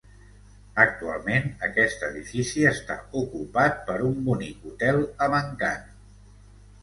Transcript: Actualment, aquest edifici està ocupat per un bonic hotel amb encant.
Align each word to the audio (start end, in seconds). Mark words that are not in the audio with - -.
Actualment, 0.83 1.43
aquest 1.67 2.05
edifici 2.07 2.63
està 2.71 2.97
ocupat 3.21 3.77
per 3.89 3.99
un 4.07 4.17
bonic 4.29 4.65
hotel 4.71 5.05
amb 5.27 5.37
encant. 5.41 5.85